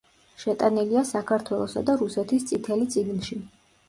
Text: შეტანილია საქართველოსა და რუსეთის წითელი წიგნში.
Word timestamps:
შეტანილია 0.43 1.03
საქართველოსა 1.09 1.83
და 1.89 1.95
რუსეთის 1.99 2.47
წითელი 2.53 2.89
წიგნში. 2.95 3.39